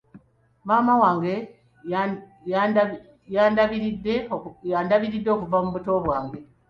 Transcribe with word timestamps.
Maama 0.67 0.93
wange 1.01 1.33
y'andabiridde 3.35 5.29
okuva 5.35 5.57
mu 5.63 5.69
buto 5.75 5.91
bwange. 6.05 6.39